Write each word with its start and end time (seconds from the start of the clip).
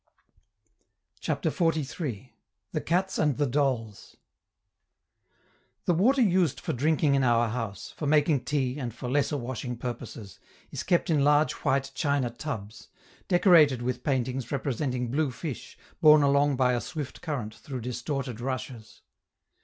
CHAPTER 1.19 1.51
XLIII. 1.51 2.33
THE 2.71 2.81
CATS 2.81 3.19
AND 3.19 3.37
THE 3.37 3.45
DOLLS 3.45 4.15
The 5.85 5.93
water 5.93 6.23
used 6.23 6.59
for 6.59 6.73
drinking 6.73 7.13
in 7.13 7.23
our 7.23 7.49
house, 7.49 7.93
for 7.95 8.07
making 8.07 8.45
tea, 8.45 8.79
and 8.79 8.95
for 8.95 9.07
lesser 9.07 9.37
washing 9.37 9.77
purposes, 9.77 10.39
is 10.71 10.81
kept 10.81 11.11
in 11.11 11.23
large 11.23 11.51
white 11.53 11.91
china 11.93 12.31
tubs, 12.31 12.87
decorated 13.27 13.83
with 13.83 14.03
paintings 14.03 14.51
representing 14.51 15.11
blue 15.11 15.29
fish 15.29 15.77
borne 16.01 16.23
along 16.23 16.55
by 16.55 16.73
a 16.73 16.81
swift 16.81 17.21
current 17.21 17.53
through 17.53 17.81
distorted 17.81 18.41
rushes. 18.41 19.03